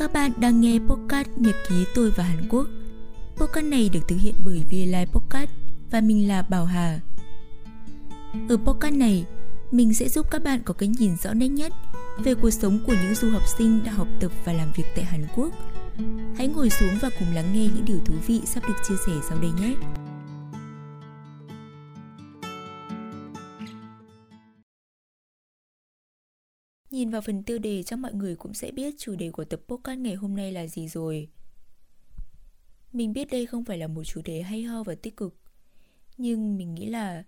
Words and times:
Các 0.00 0.12
bạn 0.12 0.32
đang 0.36 0.60
nghe 0.60 0.78
podcast 0.88 1.28
Nhật 1.36 1.54
ký 1.68 1.84
tôi 1.94 2.10
và 2.10 2.24
Hàn 2.24 2.48
Quốc. 2.48 2.66
Podcast 3.36 3.66
này 3.66 3.88
được 3.92 4.00
thực 4.08 4.16
hiện 4.20 4.34
bởi 4.44 4.64
VLive 4.70 5.06
Podcast 5.06 5.50
và 5.90 6.00
mình 6.00 6.28
là 6.28 6.42
Bảo 6.42 6.64
Hà. 6.64 7.00
Ở 8.48 8.56
podcast 8.56 8.94
này, 8.94 9.24
mình 9.70 9.94
sẽ 9.94 10.08
giúp 10.08 10.26
các 10.30 10.42
bạn 10.42 10.60
có 10.64 10.74
cái 10.74 10.88
nhìn 10.88 11.16
rõ 11.16 11.34
nét 11.34 11.48
nhất 11.48 11.72
về 12.24 12.34
cuộc 12.34 12.50
sống 12.50 12.78
của 12.86 12.94
những 13.02 13.14
du 13.14 13.30
học 13.30 13.42
sinh 13.58 13.80
đã 13.84 13.92
học 13.92 14.08
tập 14.20 14.32
và 14.44 14.52
làm 14.52 14.72
việc 14.76 14.84
tại 14.96 15.04
Hàn 15.04 15.26
Quốc. 15.36 15.52
Hãy 16.36 16.48
ngồi 16.48 16.70
xuống 16.70 16.98
và 17.00 17.10
cùng 17.18 17.34
lắng 17.34 17.52
nghe 17.54 17.68
những 17.74 17.84
điều 17.84 17.98
thú 18.04 18.14
vị 18.26 18.40
sắp 18.44 18.68
được 18.68 18.76
chia 18.88 18.96
sẻ 19.06 19.12
sau 19.28 19.38
đây 19.38 19.50
nhé. 19.60 19.74
Nhìn 27.00 27.10
vào 27.10 27.20
phần 27.20 27.42
tiêu 27.42 27.58
đề 27.58 27.82
chắc 27.82 27.98
mọi 27.98 28.14
người 28.14 28.36
cũng 28.36 28.54
sẽ 28.54 28.70
biết 28.70 28.94
chủ 28.98 29.14
đề 29.16 29.30
của 29.30 29.44
tập 29.44 29.60
podcast 29.68 29.98
ngày 29.98 30.14
hôm 30.14 30.36
nay 30.36 30.52
là 30.52 30.66
gì 30.66 30.88
rồi. 30.88 31.28
Mình 32.92 33.12
biết 33.12 33.30
đây 33.30 33.46
không 33.46 33.64
phải 33.64 33.78
là 33.78 33.86
một 33.86 34.04
chủ 34.04 34.20
đề 34.24 34.42
hay 34.42 34.62
ho 34.62 34.82
và 34.82 34.94
tích 34.94 35.16
cực, 35.16 35.34
nhưng 36.18 36.56
mình 36.56 36.74
nghĩ 36.74 36.86
là 36.86 37.24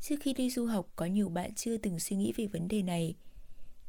trước 0.00 0.16
khi 0.20 0.34
đi 0.34 0.50
du 0.50 0.66
học 0.66 0.92
có 0.96 1.06
nhiều 1.06 1.28
bạn 1.28 1.54
chưa 1.54 1.76
từng 1.76 1.98
suy 1.98 2.16
nghĩ 2.16 2.32
về 2.36 2.46
vấn 2.46 2.68
đề 2.68 2.82
này, 2.82 3.14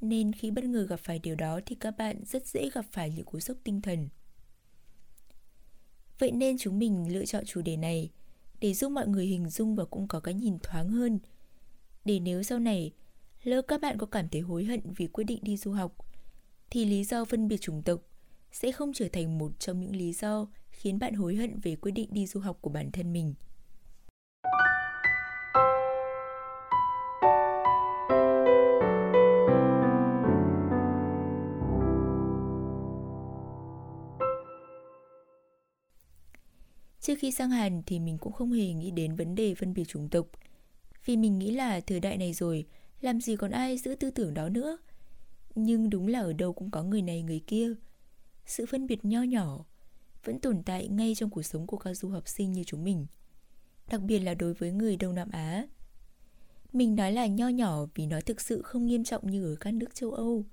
nên 0.02 0.34
khi 0.34 0.52
bất 0.52 0.63
ngờ 0.63 0.85
gặp 0.90 0.99
phải 0.99 1.20
điều 1.20 1.35
đó 1.35 1.59
thì 1.65 1.76
các 1.76 1.98
bạn 1.98 2.23
rất 2.26 2.48
dễ 2.48 2.70
gặp 2.73 2.85
phải 2.91 3.09
những 3.09 3.26
cú 3.26 3.40
sốc 3.40 3.57
tinh 3.63 3.81
thần. 3.81 4.09
Vậy 6.20 6.31
nên 6.31 6.57
chúng 6.57 6.79
mình 6.79 7.13
lựa 7.13 7.26
chọn 7.26 7.45
chủ 7.45 7.62
đề 7.62 7.77
này 7.77 8.12
để 8.59 8.73
giúp 8.73 8.90
mọi 8.90 9.07
người 9.07 9.26
hình 9.26 9.49
dung 9.49 9.76
và 9.76 9.85
cũng 9.85 10.07
có 10.07 10.20
cái 10.20 10.34
nhìn 10.34 10.59
thoáng 10.59 10.90
hơn. 10.90 11.20
Để 12.05 12.20
nếu 12.20 12.43
sau 12.43 12.59
này 12.59 12.91
Lỡ 13.43 13.61
các 13.61 13.81
bạn 13.81 13.97
có 13.97 14.05
cảm 14.05 14.29
thấy 14.29 14.41
hối 14.41 14.63
hận 14.65 14.79
vì 14.95 15.07
quyết 15.07 15.23
định 15.23 15.39
đi 15.41 15.57
du 15.57 15.71
học, 15.71 15.95
thì 16.70 16.85
lý 16.85 17.03
do 17.03 17.25
phân 17.25 17.47
biệt 17.47 17.57
chủng 17.57 17.81
tộc 17.84 18.01
sẽ 18.51 18.71
không 18.71 18.93
trở 18.93 19.07
thành 19.13 19.37
một 19.37 19.59
trong 19.59 19.79
những 19.79 19.95
lý 19.95 20.13
do 20.13 20.48
khiến 20.70 20.99
bạn 20.99 21.13
hối 21.13 21.35
hận 21.35 21.59
về 21.59 21.76
quyết 21.76 21.91
định 21.91 22.09
đi 22.12 22.27
du 22.27 22.40
học 22.40 22.57
của 22.62 22.70
bản 22.70 22.91
thân 22.91 23.13
mình. 23.13 23.34
Trước 36.99 37.15
khi 37.20 37.31
sang 37.31 37.49
Hàn 37.49 37.84
thì 37.85 37.99
mình 37.99 38.18
cũng 38.18 38.34
không 38.34 38.51
hề 38.51 38.73
nghĩ 38.73 38.91
đến 38.91 39.15
vấn 39.15 39.35
đề 39.35 39.55
phân 39.55 39.73
biệt 39.73 39.85
chủng 39.85 40.09
tộc. 40.09 40.27
Vì 41.05 41.18
mình 41.18 41.40
nghĩ 41.40 41.51
là 41.51 41.79
thời 41.79 41.99
đại 41.99 42.18
này 42.18 42.34
rồi, 42.34 42.65
làm 43.04 43.21
gì 43.21 43.35
còn 43.35 43.51
ai 43.51 43.77
giữ 43.77 43.96
tư 43.96 44.12
tưởng 44.12 44.34
đó 44.34 44.49
nữa? 44.49 44.77
Nhưng 45.55 45.90
đúng 45.90 46.07
là 46.07 46.20
ở 46.20 46.34
đâu 46.34 46.54
cũng 46.54 46.71
có 46.71 46.84
người 46.84 47.01
này 47.01 47.21
người 47.21 47.40
kia. 47.48 47.73
Sự 48.46 48.65
phân 48.65 48.87
biệt 48.87 49.05
nho 49.05 49.21
nhỏ 49.23 49.65
Vẫn 50.23 50.40
tồn 50.40 50.63
tại 50.63 50.87
ngay 50.87 51.15
trong 51.15 51.29
cuộc 51.29 51.43
sống 51.43 51.68
của 51.68 51.77
các 51.77 51.93
du 51.93 52.09
học 52.09 52.27
sinh 52.27 52.51
như 52.51 52.63
chúng 52.63 52.84
mình 52.84 53.05
Đặc 53.87 54.01
biệt 54.01 54.20
là 54.20 54.34
đối 54.34 54.54
với 54.54 54.71
người 54.71 54.98
Đông 54.98 55.15
Nam 55.15 55.29
Á. 55.31 55.68
Mình 56.74 56.96
nói 56.96 57.12
là 57.12 57.26
nho 57.26 57.48
nhỏ 57.48 57.85
vì 57.96 58.05
nó 58.05 58.21
thực 58.21 58.41
sự 58.41 58.62
không 58.62 58.85
nghiêm 58.85 59.04
trọng 59.04 59.31
như 59.31 59.54
ở 59.54 59.55
các 59.55 59.74
nước 59.74 59.96
châu 59.96 60.12
Âu. 60.12 60.46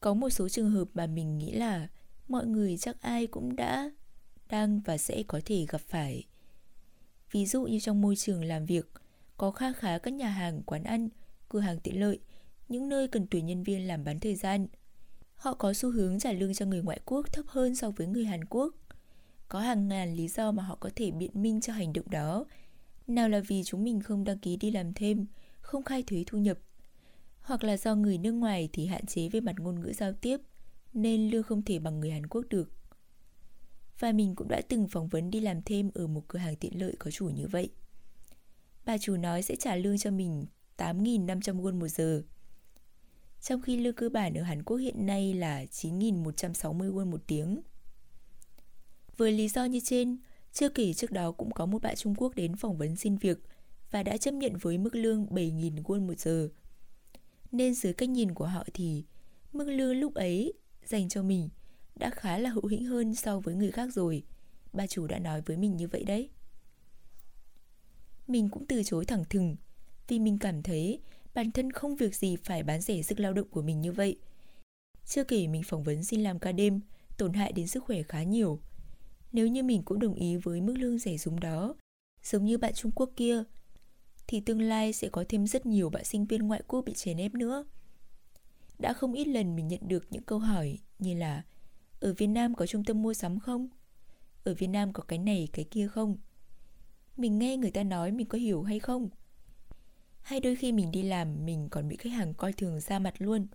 Có 0.00 0.14
một 0.14 0.30
số 0.30 0.48
trường 0.48 0.70
hợp 0.70 0.88
mà 0.94 1.06
mình 1.06 1.38
nghĩ 1.38 1.52
là 1.52 1.88
Mọi 2.28 2.46
người 2.46 2.76
chắc 2.76 3.02
ai 3.02 3.26
cũng 3.26 3.56
đã 3.56 3.90
Đang 4.48 4.80
và 4.80 4.98
sẽ 4.98 5.22
có 5.22 5.40
thể 5.44 5.66
gặp 5.68 5.80
phải. 5.80 6.24
Ví 7.30 7.46
dụ 7.46 7.62
như 7.62 7.80
trong 7.80 8.00
môi 8.00 8.16
trường 8.16 8.44
làm 8.44 8.66
việc 8.66 8.90
Có 9.36 9.50
kha 9.50 9.72
khá 9.72 9.98
các 9.98 10.14
nhà 10.14 10.28
hàng, 10.28 10.62
quán 10.62 10.84
ăn 10.84 11.08
cửa 11.52 11.60
hàng 11.60 11.80
tiện 11.80 12.00
lợi, 12.00 12.18
những 12.68 12.88
nơi 12.88 13.08
cần 13.08 13.26
tuyển 13.30 13.46
nhân 13.46 13.62
viên 13.62 13.86
làm 13.86 14.04
bán 14.04 14.20
thời 14.20 14.34
gian. 14.34 14.66
Họ 15.34 15.54
có 15.54 15.72
xu 15.72 15.90
hướng 15.90 16.18
trả 16.18 16.32
lương 16.32 16.54
cho 16.54 16.66
người 16.66 16.82
ngoại 16.82 17.00
quốc 17.04 17.32
thấp 17.32 17.44
hơn 17.48 17.74
so 17.74 17.90
với 17.90 18.06
người 18.06 18.24
Hàn 18.24 18.44
Quốc. 18.44 18.74
Có 19.48 19.60
hàng 19.60 19.88
ngàn 19.88 20.14
lý 20.14 20.28
do 20.28 20.52
mà 20.52 20.62
họ 20.62 20.76
có 20.80 20.90
thể 20.96 21.10
biện 21.10 21.30
minh 21.34 21.60
cho 21.60 21.72
hành 21.72 21.92
động 21.92 22.10
đó. 22.10 22.44
Nào 23.06 23.28
là 23.28 23.40
vì 23.40 23.62
chúng 23.64 23.84
mình 23.84 24.00
không 24.00 24.24
đăng 24.24 24.38
ký 24.38 24.56
đi 24.56 24.70
làm 24.70 24.94
thêm, 24.94 25.26
không 25.60 25.82
khai 25.82 26.02
thuế 26.02 26.24
thu 26.26 26.38
nhập, 26.38 26.58
hoặc 27.40 27.64
là 27.64 27.76
do 27.76 27.94
người 27.94 28.18
nước 28.18 28.32
ngoài 28.32 28.68
thì 28.72 28.86
hạn 28.86 29.06
chế 29.06 29.28
về 29.28 29.40
mặt 29.40 29.54
ngôn 29.58 29.80
ngữ 29.80 29.92
giao 29.92 30.12
tiếp, 30.12 30.40
nên 30.92 31.30
lương 31.30 31.42
không 31.42 31.62
thể 31.62 31.78
bằng 31.78 32.00
người 32.00 32.10
Hàn 32.10 32.26
Quốc 32.26 32.46
được. 32.50 32.70
Và 33.98 34.12
mình 34.12 34.34
cũng 34.34 34.48
đã 34.48 34.60
từng 34.68 34.88
phỏng 34.88 35.08
vấn 35.08 35.30
đi 35.30 35.40
làm 35.40 35.62
thêm 35.62 35.90
ở 35.94 36.06
một 36.06 36.28
cửa 36.28 36.38
hàng 36.38 36.56
tiện 36.56 36.80
lợi 36.80 36.96
có 36.98 37.10
chủ 37.10 37.28
như 37.28 37.48
vậy. 37.48 37.70
Bà 38.84 38.98
chủ 38.98 39.16
nói 39.16 39.42
sẽ 39.42 39.56
trả 39.56 39.76
lương 39.76 39.98
cho 39.98 40.10
mình 40.10 40.46
8.500 40.76 41.62
won 41.62 41.78
một 41.78 41.88
giờ. 41.88 42.22
Trong 43.40 43.62
khi 43.62 43.76
lương 43.76 43.94
cơ 43.94 44.08
bản 44.08 44.34
ở 44.34 44.42
Hàn 44.42 44.62
Quốc 44.62 44.76
hiện 44.76 45.06
nay 45.06 45.34
là 45.34 45.64
9.160 45.64 46.92
won 46.92 47.10
một 47.10 47.20
tiếng. 47.26 47.62
Với 49.16 49.32
lý 49.32 49.48
do 49.48 49.64
như 49.64 49.80
trên, 49.84 50.18
chưa 50.52 50.68
kể 50.68 50.92
trước 50.92 51.10
đó 51.10 51.32
cũng 51.32 51.50
có 51.50 51.66
một 51.66 51.82
bạn 51.82 51.96
Trung 51.96 52.14
Quốc 52.14 52.34
đến 52.34 52.56
phỏng 52.56 52.76
vấn 52.76 52.96
xin 52.96 53.16
việc 53.16 53.38
và 53.90 54.02
đã 54.02 54.16
chấp 54.16 54.34
nhận 54.34 54.56
với 54.56 54.78
mức 54.78 54.94
lương 54.94 55.26
7.000 55.26 55.82
won 55.82 56.06
một 56.06 56.18
giờ. 56.18 56.48
Nên 57.52 57.74
dưới 57.74 57.92
cách 57.92 58.08
nhìn 58.08 58.34
của 58.34 58.46
họ 58.46 58.64
thì 58.74 59.04
mức 59.52 59.64
lương 59.64 59.96
lúc 59.96 60.14
ấy 60.14 60.52
dành 60.84 61.08
cho 61.08 61.22
mình 61.22 61.48
đã 61.94 62.10
khá 62.10 62.38
là 62.38 62.50
hữu 62.50 62.66
hĩnh 62.66 62.84
hơn 62.84 63.14
so 63.14 63.40
với 63.40 63.54
người 63.54 63.70
khác 63.70 63.88
rồi. 63.94 64.22
Bà 64.72 64.86
chủ 64.86 65.06
đã 65.06 65.18
nói 65.18 65.42
với 65.46 65.56
mình 65.56 65.76
như 65.76 65.88
vậy 65.88 66.04
đấy. 66.04 66.30
Mình 68.26 68.48
cũng 68.48 68.66
từ 68.66 68.82
chối 68.82 69.04
thẳng 69.04 69.24
thừng 69.30 69.56
vì 70.12 70.18
mình 70.18 70.38
cảm 70.38 70.62
thấy 70.62 70.98
bản 71.34 71.50
thân 71.50 71.72
không 71.72 71.96
việc 71.96 72.16
gì 72.16 72.36
phải 72.36 72.62
bán 72.62 72.80
rẻ 72.80 73.02
sức 73.02 73.20
lao 73.20 73.32
động 73.32 73.48
của 73.50 73.62
mình 73.62 73.80
như 73.80 73.92
vậy. 73.92 74.16
Chưa 75.04 75.24
kể 75.24 75.46
mình 75.46 75.62
phỏng 75.62 75.82
vấn 75.82 76.04
xin 76.04 76.22
làm 76.22 76.38
ca 76.38 76.52
đêm, 76.52 76.80
tổn 77.18 77.32
hại 77.32 77.52
đến 77.52 77.66
sức 77.66 77.84
khỏe 77.84 78.02
khá 78.02 78.22
nhiều. 78.22 78.60
Nếu 79.32 79.46
như 79.46 79.62
mình 79.62 79.82
cũng 79.82 79.98
đồng 79.98 80.14
ý 80.14 80.36
với 80.36 80.60
mức 80.60 80.74
lương 80.76 80.98
rẻ 80.98 81.16
rúng 81.16 81.40
đó, 81.40 81.74
giống 82.22 82.44
như 82.44 82.58
bạn 82.58 82.74
Trung 82.74 82.92
Quốc 82.94 83.10
kia, 83.16 83.44
thì 84.26 84.40
tương 84.40 84.62
lai 84.62 84.92
sẽ 84.92 85.08
có 85.08 85.24
thêm 85.28 85.46
rất 85.46 85.66
nhiều 85.66 85.90
bạn 85.90 86.04
sinh 86.04 86.24
viên 86.24 86.42
ngoại 86.42 86.62
quốc 86.66 86.82
bị 86.84 86.92
chèn 86.92 87.16
ép 87.16 87.34
nữa. 87.34 87.64
Đã 88.78 88.92
không 88.92 89.12
ít 89.12 89.28
lần 89.28 89.56
mình 89.56 89.68
nhận 89.68 89.88
được 89.88 90.06
những 90.10 90.22
câu 90.22 90.38
hỏi 90.38 90.78
như 90.98 91.14
là 91.14 91.42
Ở 92.00 92.14
Việt 92.14 92.26
Nam 92.26 92.54
có 92.54 92.66
trung 92.66 92.84
tâm 92.84 93.02
mua 93.02 93.14
sắm 93.14 93.40
không? 93.40 93.68
Ở 94.44 94.54
Việt 94.54 94.66
Nam 94.66 94.92
có 94.92 95.02
cái 95.02 95.18
này 95.18 95.48
cái 95.52 95.64
kia 95.64 95.88
không? 95.88 96.16
Mình 97.16 97.38
nghe 97.38 97.56
người 97.56 97.70
ta 97.70 97.82
nói 97.82 98.12
mình 98.12 98.26
có 98.26 98.38
hiểu 98.38 98.62
hay 98.62 98.78
không? 98.80 99.08
Hay 100.22 100.40
đôi 100.40 100.56
khi 100.56 100.72
mình 100.72 100.90
đi 100.90 101.02
làm 101.02 101.44
mình 101.44 101.68
còn 101.70 101.88
bị 101.88 101.96
khách 101.96 102.12
hàng 102.12 102.34
coi 102.34 102.52
thường 102.52 102.80
ra 102.80 102.98
mặt 102.98 103.14
luôn. 103.18 103.46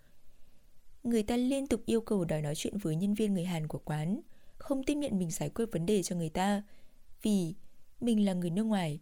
Người 1.04 1.24
ta 1.24 1.38
liên 1.38 1.68
tục 1.68 1.82
yêu 1.86 2.02
cầu 2.02 2.26
đòi 2.26 2.42
nói 2.42 2.56
chuyện 2.56 2.78
với 2.78 2.96
nhân 2.96 3.14
viên 3.14 3.34
người 3.34 3.46
Hàn 3.46 3.68
của 3.68 3.80
quán, 3.80 4.22
không 4.58 4.84
tiếp 4.84 4.96
nhận 4.96 5.20
mình 5.20 5.32
giải 5.32 5.50
quyết 5.50 5.66
vấn 5.72 5.86
đề 5.86 6.04
cho 6.04 6.16
người 6.16 6.30
ta, 6.30 6.64
vì 7.22 7.56
mình 8.00 8.26
là 8.26 8.34
người 8.34 8.50
nước 8.50 8.64
ngoài, 8.64 9.00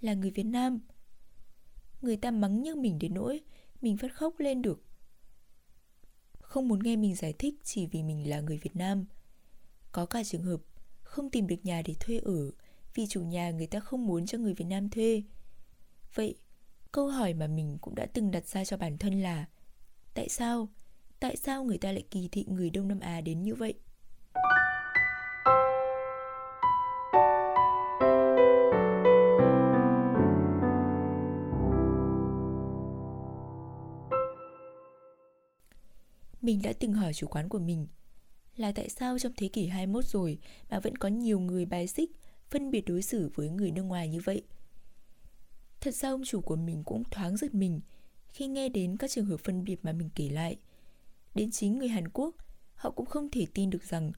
là 0.00 0.14
người 0.14 0.30
Việt 0.30 0.42
Nam. 0.46 0.80
Người 2.02 2.16
ta 2.16 2.30
mắng 2.30 2.62
nhức 2.62 2.76
mình 2.76 2.98
đến 2.98 3.14
nỗi 3.14 3.40
mình 3.80 3.96
phát 3.96 4.14
khóc 4.14 4.34
lên 4.38 4.62
được. 4.62 4.84
Không 6.40 6.68
muốn 6.68 6.78
nghe 6.82 6.96
mình 6.96 7.14
giải 7.14 7.32
thích 7.38 7.54
chỉ 7.64 7.86
vì 7.86 8.02
mình 8.02 8.30
là 8.30 8.40
người 8.40 8.58
Việt 8.58 8.76
Nam. 8.76 9.04
Có 9.92 10.06
cả 10.06 10.24
trường 10.24 10.42
hợp 10.42 10.60
không 11.02 11.30
tìm 11.30 11.46
được 11.46 11.56
nhà 11.64 11.82
để 11.82 11.94
thuê 12.00 12.18
ở 12.18 12.50
vì 12.94 13.06
chủ 13.06 13.22
nhà 13.22 13.50
người 13.50 13.66
ta 13.66 13.80
không 13.80 14.06
muốn 14.06 14.26
cho 14.26 14.38
người 14.38 14.54
Việt 14.54 14.64
Nam 14.64 14.88
thuê. 14.88 15.22
Vậy 16.14 16.36
câu 16.92 17.08
hỏi 17.08 17.34
mà 17.34 17.46
mình 17.46 17.78
cũng 17.80 17.94
đã 17.94 18.06
từng 18.06 18.30
đặt 18.30 18.46
ra 18.46 18.64
cho 18.64 18.76
bản 18.76 18.98
thân 18.98 19.22
là 19.22 19.44
tại 20.14 20.28
sao 20.28 20.68
tại 21.20 21.36
sao 21.36 21.64
người 21.64 21.78
ta 21.78 21.92
lại 21.92 22.04
kỳ 22.10 22.28
thị 22.32 22.44
người 22.48 22.70
đông 22.70 22.88
nam 22.88 23.00
á 23.00 23.20
đến 23.20 23.42
như 23.42 23.54
vậy 23.54 23.74
Mình 36.42 36.62
đã 36.62 36.72
từng 36.80 36.92
hỏi 36.92 37.14
chủ 37.14 37.26
quán 37.26 37.48
của 37.48 37.58
mình 37.58 37.86
là 38.56 38.72
tại 38.72 38.88
sao 38.88 39.18
trong 39.18 39.32
thế 39.36 39.48
kỷ 39.48 39.66
21 39.66 40.04
rồi 40.04 40.38
mà 40.70 40.80
vẫn 40.80 40.96
có 40.96 41.08
nhiều 41.08 41.40
người 41.40 41.64
bài 41.64 41.86
xích, 41.86 42.10
phân 42.50 42.70
biệt 42.70 42.80
đối 42.86 43.02
xử 43.02 43.30
với 43.34 43.48
người 43.48 43.70
nước 43.70 43.82
ngoài 43.82 44.08
như 44.08 44.20
vậy. 44.24 44.42
Thật 45.82 45.94
ra 45.94 46.10
ông 46.10 46.22
chủ 46.24 46.40
của 46.40 46.56
mình 46.56 46.84
cũng 46.84 47.04
thoáng 47.10 47.36
giật 47.36 47.54
mình 47.54 47.80
khi 48.32 48.46
nghe 48.46 48.68
đến 48.68 48.96
các 48.96 49.10
trường 49.10 49.26
hợp 49.26 49.36
phân 49.44 49.64
biệt 49.64 49.84
mà 49.84 49.92
mình 49.92 50.08
kể 50.14 50.28
lại. 50.28 50.56
Đến 51.34 51.50
chính 51.50 51.78
người 51.78 51.88
Hàn 51.88 52.08
Quốc, 52.08 52.34
họ 52.74 52.90
cũng 52.90 53.06
không 53.06 53.30
thể 53.30 53.46
tin 53.54 53.70
được 53.70 53.82
rằng 53.82 54.12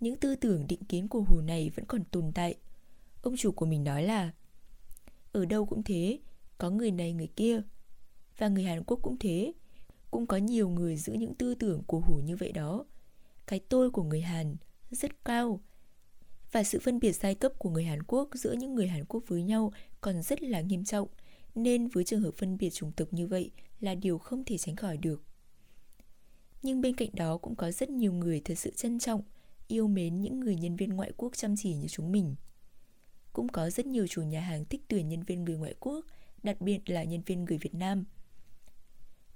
những 0.00 0.16
tư 0.16 0.36
tưởng 0.36 0.66
định 0.68 0.84
kiến 0.84 1.08
của 1.08 1.20
Hồ 1.20 1.40
này 1.40 1.70
vẫn 1.76 1.84
còn 1.84 2.04
tồn 2.04 2.32
tại. 2.34 2.54
Ông 3.22 3.36
chủ 3.36 3.52
của 3.52 3.66
mình 3.66 3.84
nói 3.84 4.02
là 4.02 4.32
Ở 5.32 5.44
đâu 5.44 5.66
cũng 5.66 5.82
thế, 5.82 6.18
có 6.58 6.70
người 6.70 6.90
này 6.90 7.12
người 7.12 7.28
kia. 7.36 7.62
Và 8.38 8.48
người 8.48 8.64
Hàn 8.64 8.84
Quốc 8.84 8.98
cũng 9.02 9.16
thế, 9.18 9.52
cũng 10.10 10.26
có 10.26 10.36
nhiều 10.36 10.68
người 10.68 10.96
giữ 10.96 11.12
những 11.12 11.34
tư 11.34 11.54
tưởng 11.54 11.82
của 11.86 12.00
Hồ 12.00 12.20
như 12.24 12.36
vậy 12.36 12.52
đó. 12.52 12.84
Cái 13.46 13.60
tôi 13.68 13.90
của 13.90 14.02
người 14.02 14.20
Hàn 14.20 14.56
rất 14.90 15.24
cao, 15.24 15.60
và 16.54 16.62
sự 16.62 16.78
phân 16.82 16.98
biệt 17.00 17.12
giai 17.12 17.34
cấp 17.34 17.52
của 17.58 17.70
người 17.70 17.84
Hàn 17.84 18.02
Quốc 18.02 18.28
giữa 18.34 18.52
những 18.52 18.74
người 18.74 18.88
Hàn 18.88 19.04
Quốc 19.04 19.22
với 19.26 19.42
nhau 19.42 19.72
còn 20.04 20.22
rất 20.22 20.42
là 20.42 20.60
nghiêm 20.60 20.84
trọng, 20.84 21.08
nên 21.54 21.88
với 21.88 22.04
trường 22.04 22.20
hợp 22.20 22.34
phân 22.36 22.58
biệt 22.58 22.70
chủng 22.70 22.92
tộc 22.92 23.08
như 23.10 23.26
vậy 23.26 23.50
là 23.80 23.94
điều 23.94 24.18
không 24.18 24.44
thể 24.44 24.58
tránh 24.58 24.76
khỏi 24.76 24.96
được. 24.96 25.22
Nhưng 26.62 26.80
bên 26.80 26.96
cạnh 26.96 27.08
đó 27.12 27.36
cũng 27.36 27.56
có 27.56 27.70
rất 27.70 27.90
nhiều 27.90 28.12
người 28.12 28.40
thật 28.44 28.54
sự 28.54 28.70
trân 28.70 28.98
trọng, 28.98 29.22
yêu 29.68 29.88
mến 29.88 30.20
những 30.20 30.40
người 30.40 30.56
nhân 30.56 30.76
viên 30.76 30.90
ngoại 30.90 31.12
quốc 31.16 31.36
chăm 31.36 31.54
chỉ 31.56 31.74
như 31.74 31.88
chúng 31.88 32.12
mình. 32.12 32.34
Cũng 33.32 33.48
có 33.48 33.70
rất 33.70 33.86
nhiều 33.86 34.06
chủ 34.06 34.22
nhà 34.22 34.40
hàng 34.40 34.64
thích 34.64 34.82
tuyển 34.88 35.08
nhân 35.08 35.22
viên 35.22 35.44
người 35.44 35.56
ngoại 35.56 35.74
quốc, 35.80 36.04
đặc 36.42 36.60
biệt 36.60 36.90
là 36.90 37.04
nhân 37.04 37.22
viên 37.26 37.44
người 37.44 37.58
Việt 37.58 37.74
Nam. 37.74 38.04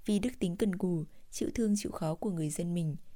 Vì 0.05 0.19
đức 0.19 0.31
tính 0.39 0.55
cần 0.55 0.75
cù, 0.75 1.03
chịu 1.31 1.49
thương 1.55 1.73
chịu 1.77 1.91
khó 1.91 2.15
của 2.15 2.31
người 2.31 2.49
dân 2.49 2.73
mình– 2.73 2.95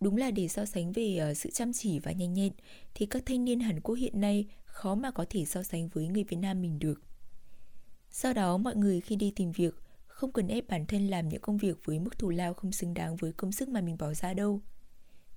Đúng 0.00 0.16
là 0.16 0.30
để 0.30 0.48
so 0.48 0.64
sánh 0.64 0.92
về 0.92 1.16
ờ, 1.16 1.34
sự 1.34 1.50
chăm 1.50 1.72
chỉ 1.72 1.98
và 1.98 2.12
nhanh 2.12 2.34
nhẹn 2.34 2.52
thì 2.94 3.06
các 3.06 3.22
thanh 3.26 3.44
niên 3.44 3.60
Hàn 3.60 3.80
Quốc 3.80 3.94
hiện 3.94 4.20
nay 4.20 4.46
khó 4.64 4.94
mà 4.94 5.10
có 5.10 5.24
thể 5.30 5.44
so 5.44 5.62
sánh 5.62 5.88
với 5.88 6.08
người 6.08 6.24
Việt 6.24 6.36
Nam 6.36 6.62
mình 6.62 6.78
được. 6.78 7.02
Sau 8.10 8.32
đó 8.32 8.56
mọi 8.56 8.76
người 8.76 9.00
khi 9.00 9.16
đi 9.16 9.32
tìm 9.36 9.52
việc 9.52 9.74
không 10.06 10.32
cần 10.32 10.48
ép 10.48 10.68
bản 10.68 10.86
thân 10.86 11.06
làm 11.06 11.28
những 11.28 11.40
công 11.40 11.56
việc 11.56 11.78
với 11.84 11.98
mức 11.98 12.18
thù 12.18 12.30
lao 12.30 12.54
không 12.54 12.72
xứng 12.72 12.94
đáng 12.94 13.16
với 13.16 13.32
công 13.32 13.52
sức 13.52 13.68
mà 13.68 13.80
mình 13.80 13.96
bỏ 13.98 14.14
ra 14.14 14.34
đâu. 14.34 14.60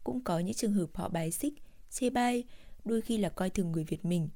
Cũng 0.04 0.24
có 0.24 0.39
những 0.39 0.56
trường 0.56 0.74
hợp 0.74 0.89
họ 0.94 1.10
bài 1.10 1.31
xích, 1.31 1.54
chê 1.89 2.10
bai, 2.10 2.44
đôi 2.86 3.01
khi 3.01 3.18
là 3.18 3.30
coi 3.30 3.50
thường 3.50 3.71
người 3.71 3.83
Việt 3.83 4.06
mình 4.06 4.30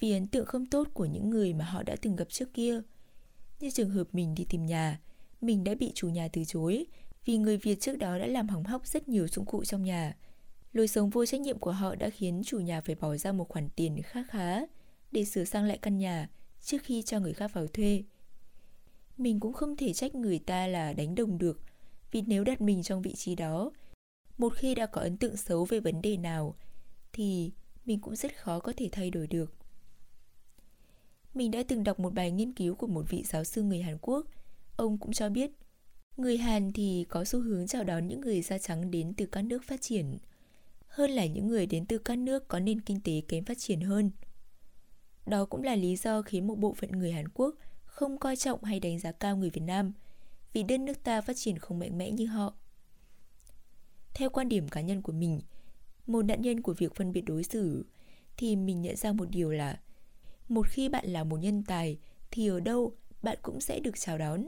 vì 0.00 0.12
ấn 0.12 0.26
tượng 0.26 0.46
không 0.46 0.66
tốt 0.66 0.88
của 0.94 1.04
những 1.04 1.30
người 1.30 1.54
mà 1.54 1.64
họ 1.64 1.82
đã 1.82 1.96
từng 2.02 2.16
gặp 2.16 2.28
trước 2.28 2.54
kia. 2.54 2.80
Như 3.60 3.70
trường 3.70 3.90
hợp 3.90 4.08
mình 4.12 4.34
đi 4.34 4.44
tìm 4.48 4.66
nhà, 4.66 5.00
mình 5.40 5.64
đã 5.64 5.74
bị 5.74 5.92
chủ 5.94 6.08
nhà 6.08 6.28
từ 6.32 6.44
chối 6.44 6.86
vì 7.28 7.38
người 7.38 7.56
Việt 7.56 7.80
trước 7.80 7.96
đó 7.96 8.18
đã 8.18 8.26
làm 8.26 8.48
hỏng 8.48 8.64
hóc 8.64 8.86
rất 8.86 9.08
nhiều 9.08 9.28
dụng 9.28 9.44
cụ 9.44 9.64
trong 9.64 9.82
nhà. 9.82 10.16
Lối 10.72 10.88
sống 10.88 11.10
vô 11.10 11.26
trách 11.26 11.40
nhiệm 11.40 11.58
của 11.58 11.72
họ 11.72 11.94
đã 11.94 12.10
khiến 12.10 12.42
chủ 12.44 12.58
nhà 12.58 12.80
phải 12.80 12.94
bỏ 12.94 13.16
ra 13.16 13.32
một 13.32 13.48
khoản 13.48 13.68
tiền 13.76 14.02
khá 14.02 14.22
khá 14.22 14.60
để 15.12 15.24
sửa 15.24 15.44
sang 15.44 15.64
lại 15.64 15.78
căn 15.82 15.98
nhà 15.98 16.30
trước 16.60 16.82
khi 16.82 17.02
cho 17.02 17.20
người 17.20 17.32
khác 17.32 17.50
vào 17.54 17.66
thuê. 17.66 18.02
Mình 19.16 19.40
cũng 19.40 19.52
không 19.52 19.76
thể 19.76 19.92
trách 19.92 20.14
người 20.14 20.38
ta 20.38 20.66
là 20.66 20.92
đánh 20.92 21.14
đồng 21.14 21.38
được, 21.38 21.60
vì 22.10 22.22
nếu 22.22 22.44
đặt 22.44 22.60
mình 22.60 22.82
trong 22.82 23.02
vị 23.02 23.14
trí 23.14 23.34
đó, 23.34 23.70
một 24.38 24.52
khi 24.54 24.74
đã 24.74 24.86
có 24.86 25.00
ấn 25.00 25.16
tượng 25.16 25.36
xấu 25.36 25.64
về 25.64 25.80
vấn 25.80 26.02
đề 26.02 26.16
nào, 26.16 26.54
thì 27.12 27.52
mình 27.84 28.00
cũng 28.00 28.16
rất 28.16 28.36
khó 28.36 28.60
có 28.60 28.72
thể 28.76 28.88
thay 28.92 29.10
đổi 29.10 29.26
được. 29.26 29.54
Mình 31.34 31.50
đã 31.50 31.62
từng 31.68 31.84
đọc 31.84 32.00
một 32.00 32.14
bài 32.14 32.30
nghiên 32.30 32.52
cứu 32.52 32.74
của 32.74 32.86
một 32.86 33.04
vị 33.08 33.22
giáo 33.22 33.44
sư 33.44 33.62
người 33.62 33.82
Hàn 33.82 33.98
Quốc. 34.00 34.26
Ông 34.76 34.98
cũng 34.98 35.12
cho 35.12 35.28
biết 35.28 35.50
Người 36.18 36.38
Hàn 36.38 36.72
thì 36.72 37.06
có 37.08 37.24
xu 37.24 37.40
hướng 37.40 37.66
chào 37.66 37.84
đón 37.84 38.08
những 38.08 38.20
người 38.20 38.42
da 38.42 38.58
trắng 38.58 38.90
đến 38.90 39.14
từ 39.16 39.26
các 39.26 39.42
nước 39.42 39.64
phát 39.64 39.80
triển, 39.80 40.18
hơn 40.86 41.10
là 41.10 41.26
những 41.26 41.48
người 41.48 41.66
đến 41.66 41.86
từ 41.86 41.98
các 41.98 42.18
nước 42.18 42.48
có 42.48 42.58
nền 42.58 42.80
kinh 42.80 43.00
tế 43.00 43.22
kém 43.28 43.44
phát 43.44 43.58
triển 43.58 43.80
hơn. 43.80 44.10
Đó 45.26 45.44
cũng 45.44 45.62
là 45.62 45.74
lý 45.74 45.96
do 45.96 46.22
khiến 46.22 46.46
một 46.46 46.58
bộ 46.58 46.74
phận 46.74 46.90
người 46.90 47.12
Hàn 47.12 47.28
Quốc 47.28 47.54
không 47.84 48.18
coi 48.18 48.36
trọng 48.36 48.64
hay 48.64 48.80
đánh 48.80 48.98
giá 48.98 49.12
cao 49.12 49.36
người 49.36 49.50
Việt 49.50 49.60
Nam, 49.60 49.92
vì 50.52 50.62
đất 50.62 50.80
nước 50.80 51.04
ta 51.04 51.20
phát 51.20 51.36
triển 51.36 51.58
không 51.58 51.78
mạnh 51.78 51.98
mẽ 51.98 52.10
như 52.10 52.26
họ. 52.26 52.54
Theo 54.14 54.30
quan 54.30 54.48
điểm 54.48 54.68
cá 54.68 54.80
nhân 54.80 55.02
của 55.02 55.12
mình, 55.12 55.40
một 56.06 56.24
nạn 56.24 56.42
nhân 56.42 56.62
của 56.62 56.74
việc 56.74 56.94
phân 56.94 57.12
biệt 57.12 57.22
đối 57.22 57.44
xử, 57.44 57.86
thì 58.36 58.56
mình 58.56 58.82
nhận 58.82 58.96
ra 58.96 59.12
một 59.12 59.30
điều 59.30 59.50
là 59.50 59.80
một 60.48 60.66
khi 60.68 60.88
bạn 60.88 61.06
là 61.06 61.24
một 61.24 61.36
nhân 61.36 61.62
tài 61.62 61.98
thì 62.30 62.48
ở 62.48 62.60
đâu 62.60 62.92
bạn 63.22 63.38
cũng 63.42 63.60
sẽ 63.60 63.80
được 63.80 64.00
chào 64.00 64.18
đón 64.18 64.46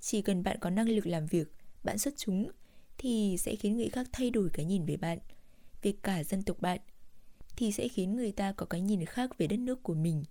chỉ 0.00 0.22
cần 0.22 0.42
bạn 0.42 0.58
có 0.60 0.70
năng 0.70 0.88
lực 0.88 1.06
làm 1.06 1.26
việc, 1.26 1.52
bạn 1.84 1.98
xuất 1.98 2.14
chúng 2.16 2.50
thì 2.98 3.36
sẽ 3.38 3.56
khiến 3.56 3.76
người 3.76 3.88
khác 3.88 4.06
thay 4.12 4.30
đổi 4.30 4.50
cái 4.52 4.64
nhìn 4.64 4.84
về 4.84 4.96
bạn, 4.96 5.18
về 5.82 5.92
cả 6.02 6.24
dân 6.24 6.42
tộc 6.42 6.60
bạn 6.60 6.80
thì 7.56 7.72
sẽ 7.72 7.88
khiến 7.88 8.16
người 8.16 8.32
ta 8.32 8.52
có 8.52 8.66
cái 8.66 8.80
nhìn 8.80 9.04
khác 9.04 9.38
về 9.38 9.46
đất 9.46 9.58
nước 9.58 9.82
của 9.82 9.94
mình. 9.94 10.24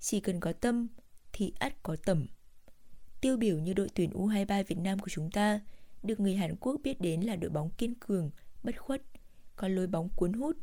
Chỉ 0.00 0.20
cần 0.20 0.40
có 0.40 0.52
tâm 0.52 0.88
thì 1.32 1.52
ắt 1.58 1.82
có 1.82 1.96
tầm. 2.04 2.26
Tiêu 3.20 3.36
biểu 3.36 3.58
như 3.58 3.72
đội 3.72 3.88
tuyển 3.94 4.10
U23 4.10 4.64
Việt 4.64 4.78
Nam 4.78 4.98
của 4.98 5.08
chúng 5.08 5.30
ta 5.30 5.60
được 6.02 6.20
người 6.20 6.36
Hàn 6.36 6.56
Quốc 6.56 6.80
biết 6.84 7.00
đến 7.00 7.20
là 7.20 7.36
đội 7.36 7.50
bóng 7.50 7.70
kiên 7.70 7.94
cường, 7.94 8.30
bất 8.62 8.80
khuất, 8.80 9.02
có 9.56 9.68
lối 9.68 9.86
bóng 9.86 10.08
cuốn 10.08 10.32
hút, 10.32 10.56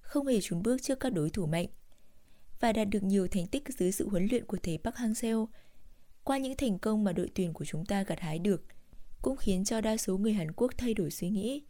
không 0.00 0.26
hề 0.26 0.38
trốn 0.42 0.62
bước 0.62 0.82
trước 0.82 1.00
các 1.00 1.12
đối 1.12 1.30
thủ 1.30 1.46
mạnh 1.46 1.66
và 2.60 2.72
đạt 2.72 2.88
được 2.88 3.02
nhiều 3.02 3.28
thành 3.28 3.46
tích 3.46 3.62
dưới 3.78 3.92
sự 3.92 4.08
huấn 4.08 4.26
luyện 4.30 4.46
của 4.46 4.56
thầy 4.62 4.78
Park 4.78 4.96
Hang-seo 4.96 5.46
qua 6.24 6.38
những 6.38 6.56
thành 6.56 6.78
công 6.78 7.04
mà 7.04 7.12
đội 7.12 7.30
tuyển 7.34 7.52
của 7.52 7.64
chúng 7.64 7.86
ta 7.86 8.02
gặt 8.02 8.20
hái 8.20 8.38
được, 8.38 8.64
cũng 9.22 9.36
khiến 9.36 9.64
cho 9.64 9.80
đa 9.80 9.96
số 9.96 10.18
người 10.18 10.32
Hàn 10.32 10.52
Quốc 10.52 10.72
thay 10.78 10.94
đổi 10.94 11.10
suy 11.10 11.28
nghĩ. 11.30 11.62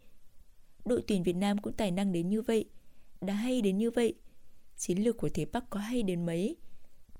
Đội 0.85 1.03
tuyển 1.07 1.23
Việt 1.23 1.35
Nam 1.35 1.57
cũng 1.57 1.73
tài 1.73 1.91
năng 1.91 2.11
đến 2.11 2.29
như 2.29 2.41
vậy, 2.41 2.65
đã 3.21 3.33
hay 3.33 3.61
đến 3.61 3.77
như 3.77 3.91
vậy. 3.91 4.13
Chiến 4.77 5.03
lược 5.03 5.17
của 5.17 5.29
Thế 5.29 5.45
Bắc 5.45 5.69
có 5.69 5.79
hay 5.79 6.03
đến 6.03 6.25
mấy, 6.25 6.57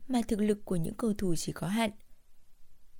mà 0.07 0.21
thực 0.27 0.39
lực 0.39 0.65
của 0.65 0.75
những 0.75 0.93
cầu 0.93 1.13
thủ 1.13 1.35
chỉ 1.35 1.51
có 1.51 1.67
hạn, 1.67 1.91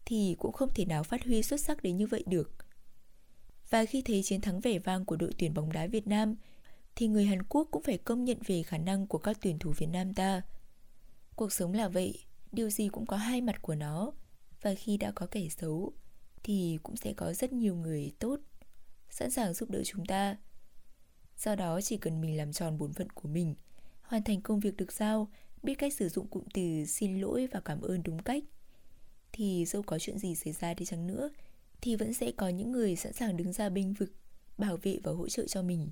thì 0.05 0.35
cũng 0.39 0.51
không 0.51 0.69
thể 0.75 0.85
nào 0.85 1.03
phát 1.03 1.25
huy 1.25 1.43
xuất 1.43 1.59
sắc 1.59 1.83
đến 1.83 1.97
như 1.97 2.07
vậy 2.07 2.23
được. 2.27 2.51
Và 3.69 3.85
khi 3.85 4.01
thấy 4.01 4.23
chiến 4.23 4.41
thắng 4.41 4.59
vẻ 4.59 4.79
vang 4.79 5.05
của 5.05 5.15
đội 5.15 5.33
tuyển 5.37 5.53
bóng 5.53 5.71
đá 5.71 5.87
Việt 5.87 6.07
Nam, 6.07 6.35
thì 6.95 7.07
người 7.07 7.25
Hàn 7.25 7.43
Quốc 7.43 7.67
cũng 7.71 7.83
phải 7.83 7.97
công 7.97 8.25
nhận 8.25 8.37
về 8.45 8.63
khả 8.63 8.77
năng 8.77 9.07
của 9.07 9.17
các 9.17 9.37
tuyển 9.41 9.59
thủ 9.59 9.71
Việt 9.77 9.87
Nam 9.87 10.13
ta. 10.13 10.41
Cuộc 11.35 11.53
sống 11.53 11.73
là 11.73 11.87
vậy, 11.87 12.19
điều 12.51 12.69
gì 12.69 12.87
cũng 12.87 13.05
có 13.05 13.17
hai 13.17 13.41
mặt 13.41 13.61
của 13.61 13.75
nó 13.75 14.11
và 14.63 14.73
khi 14.73 14.97
đã 14.97 15.11
có 15.11 15.27
kẻ 15.31 15.49
xấu, 15.49 15.93
thì 16.43 16.79
cũng 16.83 16.95
sẽ 16.95 17.13
có 17.13 17.33
rất 17.33 17.53
nhiều 17.53 17.75
người 17.75 18.11
tốt, 18.19 18.39
sẵn 19.09 19.31
sàng 19.31 19.53
giúp 19.53 19.69
đỡ 19.69 19.83
chúng 19.85 20.05
ta. 20.05 20.37
Do 21.37 21.55
đó, 21.55 21.81
chỉ 21.81 21.97
cần 21.97 22.21
mình 22.21 22.37
làm 22.37 22.53
tròn 22.53 22.77
bổn 22.77 22.93
phận 22.93 23.09
của 23.09 23.27
mình, 23.27 23.55
hoàn 24.01 24.23
thành 24.23 24.41
công 24.41 24.59
việc 24.59 24.77
được 24.77 24.91
giao, 24.91 25.27
biết 25.63 25.75
cách 25.75 25.93
sử 25.93 26.09
dụng 26.09 26.27
cụm 26.27 26.43
từ 26.53 26.85
xin 26.85 27.21
lỗi 27.21 27.47
và 27.51 27.59
cảm 27.59 27.81
ơn 27.81 28.03
đúng 28.03 28.23
cách, 28.23 28.43
thì 29.31 29.65
dẫu 29.65 29.81
có 29.81 29.99
chuyện 29.99 30.19
gì 30.19 30.35
xảy 30.35 30.53
ra 30.53 30.73
đi 30.73 30.85
chăng 30.85 31.07
nữa, 31.07 31.29
thì 31.81 31.95
vẫn 31.95 32.13
sẽ 32.13 32.31
có 32.31 32.49
những 32.49 32.71
người 32.71 32.95
sẵn 32.95 33.13
sàng 33.13 33.37
đứng 33.37 33.53
ra 33.53 33.69
bênh 33.69 33.93
vực, 33.93 34.11
bảo 34.57 34.77
vệ 34.77 34.99
và 35.03 35.11
hỗ 35.11 35.29
trợ 35.29 35.47
cho 35.47 35.61
mình. 35.61 35.89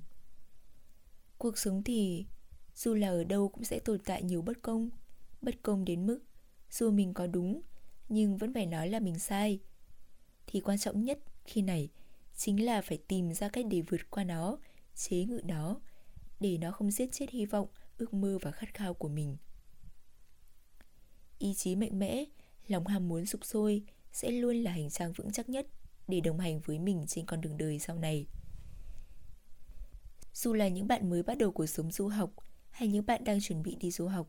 Cuộc 1.38 1.58
sống 1.58 1.82
thì, 1.82 2.26
dù 2.74 2.94
là 2.94 3.08
ở 3.08 3.24
đâu 3.24 3.48
cũng 3.48 3.64
sẽ 3.64 3.78
tồn 3.78 3.98
tại 3.98 4.22
nhiều 4.22 4.42
bất 4.42 4.62
công 4.62 4.90
bất 5.42 5.62
công 5.62 5.84
đến 5.84 6.06
mức 6.06 6.20
dù 6.70 6.90
mình 6.90 7.14
có 7.14 7.26
đúng 7.26 7.60
nhưng 8.12 8.36
vẫn 8.36 8.54
phải 8.54 8.66
nói 8.66 8.88
là 8.88 9.00
mình 9.00 9.18
sai. 9.18 9.60
Thì 10.46 10.60
quan 10.60 10.78
trọng 10.78 11.04
nhất 11.04 11.18
khi 11.44 11.62
này 11.62 11.88
chính 12.36 12.64
là 12.64 12.82
phải 12.82 12.98
tìm 13.08 13.34
ra 13.34 13.48
cách 13.48 13.66
để 13.70 13.80
vượt 13.80 14.10
qua 14.10 14.24
nó, 14.24 14.58
chế 14.94 15.24
ngự 15.24 15.40
nó, 15.44 15.80
để 16.40 16.58
nó 16.58 16.70
không 16.70 16.90
giết 16.90 17.08
chết 17.12 17.30
hy 17.30 17.46
vọng, 17.46 17.68
ước 17.98 18.14
mơ 18.14 18.38
và 18.42 18.50
khát 18.50 18.74
khao 18.74 18.94
của 18.94 19.08
mình. 19.08 19.36
Ý 21.38 21.54
chí 21.54 21.76
mạnh 21.76 21.98
mẽ, 21.98 22.24
lòng 22.68 22.86
ham 22.86 23.08
muốn 23.08 23.26
sục 23.26 23.44
sôi 23.44 23.82
sẽ 24.12 24.30
luôn 24.30 24.56
là 24.56 24.70
hành 24.70 24.90
trang 24.90 25.12
vững 25.12 25.32
chắc 25.32 25.48
nhất 25.48 25.66
để 26.08 26.20
đồng 26.20 26.38
hành 26.38 26.60
với 26.60 26.78
mình 26.78 27.04
trên 27.08 27.26
con 27.26 27.40
đường 27.40 27.56
đời 27.56 27.78
sau 27.78 27.98
này. 27.98 28.26
Dù 30.34 30.52
là 30.52 30.68
những 30.68 30.86
bạn 30.86 31.10
mới 31.10 31.22
bắt 31.22 31.38
đầu 31.38 31.52
cuộc 31.52 31.66
sống 31.66 31.92
du 31.92 32.08
học 32.08 32.30
hay 32.70 32.88
những 32.88 33.06
bạn 33.06 33.24
đang 33.24 33.40
chuẩn 33.40 33.62
bị 33.62 33.76
đi 33.76 33.90
du 33.90 34.06
học, 34.06 34.28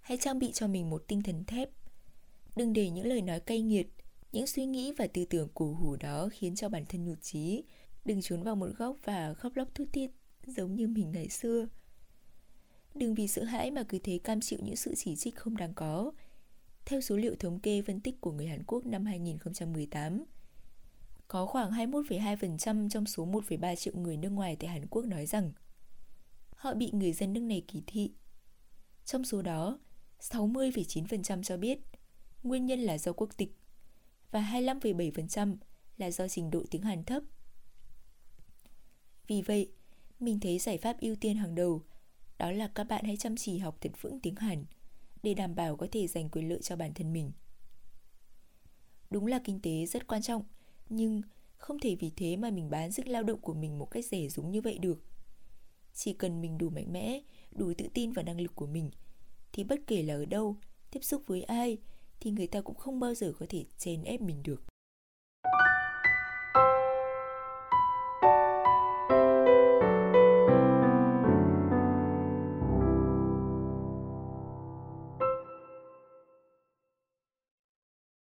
hãy 0.00 0.18
trang 0.20 0.38
bị 0.38 0.52
cho 0.52 0.68
mình 0.68 0.90
một 0.90 1.04
tinh 1.08 1.22
thần 1.22 1.44
thép 1.44 1.70
Đừng 2.56 2.72
để 2.72 2.90
những 2.90 3.06
lời 3.06 3.22
nói 3.22 3.40
cay 3.40 3.62
nghiệt, 3.62 3.88
những 4.32 4.46
suy 4.46 4.66
nghĩ 4.66 4.92
và 4.92 5.06
tư 5.06 5.24
tưởng 5.24 5.48
cù 5.54 5.74
hủ 5.74 5.96
đó 5.96 6.28
khiến 6.32 6.54
cho 6.54 6.68
bản 6.68 6.84
thân 6.86 7.04
nhụt 7.04 7.22
chí. 7.22 7.64
Đừng 8.04 8.22
trốn 8.22 8.42
vào 8.42 8.56
một 8.56 8.68
góc 8.76 8.96
và 9.04 9.34
khóc 9.34 9.52
lóc 9.56 9.74
thút 9.74 9.92
thít 9.92 10.10
giống 10.46 10.74
như 10.74 10.88
mình 10.88 11.10
ngày 11.12 11.28
xưa. 11.28 11.66
Đừng 12.94 13.14
vì 13.14 13.28
sợ 13.28 13.44
hãi 13.44 13.70
mà 13.70 13.82
cứ 13.82 13.98
thế 13.98 14.18
cam 14.24 14.40
chịu 14.40 14.58
những 14.62 14.76
sự 14.76 14.94
chỉ 14.94 15.16
trích 15.16 15.36
không 15.36 15.56
đáng 15.56 15.74
có. 15.74 16.12
Theo 16.84 17.00
số 17.00 17.16
liệu 17.16 17.34
thống 17.34 17.60
kê 17.60 17.82
phân 17.82 18.00
tích 18.00 18.20
của 18.20 18.32
người 18.32 18.46
Hàn 18.46 18.62
Quốc 18.66 18.86
năm 18.86 19.04
2018, 19.04 20.24
có 21.28 21.46
khoảng 21.46 21.70
21,2% 21.70 22.88
trong 22.88 23.06
số 23.06 23.26
1,3 23.26 23.76
triệu 23.76 23.94
người 23.96 24.16
nước 24.16 24.30
ngoài 24.30 24.56
tại 24.60 24.70
Hàn 24.70 24.86
Quốc 24.86 25.04
nói 25.04 25.26
rằng 25.26 25.52
họ 26.56 26.74
bị 26.74 26.90
người 26.92 27.12
dân 27.12 27.32
nước 27.32 27.40
này 27.40 27.64
kỳ 27.68 27.82
thị. 27.86 28.12
Trong 29.04 29.24
số 29.24 29.42
đó, 29.42 29.78
60,9% 30.20 31.42
cho 31.42 31.56
biết 31.56 31.78
nguyên 32.42 32.66
nhân 32.66 32.80
là 32.80 32.98
do 32.98 33.12
quốc 33.12 33.30
tịch 33.36 33.56
và 34.30 34.40
25,7% 34.40 35.56
là 35.96 36.10
do 36.10 36.28
trình 36.28 36.50
độ 36.50 36.64
tiếng 36.70 36.82
Hàn 36.82 37.04
thấp. 37.04 37.22
Vì 39.26 39.42
vậy, 39.42 39.72
mình 40.20 40.40
thấy 40.40 40.58
giải 40.58 40.78
pháp 40.78 41.00
ưu 41.00 41.16
tiên 41.16 41.36
hàng 41.36 41.54
đầu 41.54 41.82
đó 42.38 42.50
là 42.50 42.68
các 42.74 42.84
bạn 42.84 43.04
hãy 43.04 43.16
chăm 43.16 43.36
chỉ 43.36 43.58
học 43.58 43.76
thật 43.80 43.90
vững 44.00 44.20
tiếng 44.20 44.36
Hàn 44.36 44.64
để 45.22 45.34
đảm 45.34 45.54
bảo 45.54 45.76
có 45.76 45.86
thể 45.92 46.06
giành 46.06 46.28
quyền 46.28 46.48
lợi 46.48 46.62
cho 46.62 46.76
bản 46.76 46.94
thân 46.94 47.12
mình. 47.12 47.32
Đúng 49.10 49.26
là 49.26 49.40
kinh 49.44 49.60
tế 49.60 49.86
rất 49.86 50.06
quan 50.06 50.22
trọng, 50.22 50.44
nhưng 50.88 51.22
không 51.56 51.78
thể 51.78 51.94
vì 51.94 52.10
thế 52.16 52.36
mà 52.36 52.50
mình 52.50 52.70
bán 52.70 52.92
sức 52.92 53.06
lao 53.06 53.22
động 53.22 53.40
của 53.40 53.54
mình 53.54 53.78
một 53.78 53.90
cách 53.90 54.04
rẻ 54.04 54.28
rúng 54.28 54.50
như 54.50 54.60
vậy 54.60 54.78
được. 54.78 55.04
Chỉ 55.94 56.12
cần 56.12 56.40
mình 56.40 56.58
đủ 56.58 56.70
mạnh 56.70 56.92
mẽ, 56.92 57.20
đủ 57.52 57.72
tự 57.78 57.88
tin 57.94 58.12
vào 58.12 58.24
năng 58.24 58.40
lực 58.40 58.54
của 58.54 58.66
mình, 58.66 58.90
thì 59.52 59.64
bất 59.64 59.80
kể 59.86 60.02
là 60.02 60.14
ở 60.14 60.24
đâu, 60.24 60.56
tiếp 60.90 61.04
xúc 61.04 61.22
với 61.26 61.42
ai 61.42 61.78
thì 62.22 62.30
người 62.30 62.46
ta 62.46 62.60
cũng 62.60 62.76
không 62.76 63.00
bao 63.00 63.14
giờ 63.14 63.32
có 63.38 63.46
thể 63.48 63.64
chèn 63.78 64.02
ép 64.02 64.20
mình 64.20 64.42
được. 64.42 64.62